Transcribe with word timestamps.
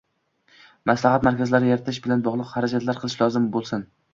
maslahat 0.91 1.27
markazlari 1.27 1.69
yaratish 1.73 2.01
bilan 2.07 2.25
bog‘liq 2.29 2.51
xarajatlar 2.55 3.03
qilish 3.05 3.19
lozim 3.25 3.49
bo‘lsin 3.59 3.87